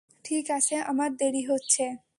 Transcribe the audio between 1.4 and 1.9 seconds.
হচ্ছে।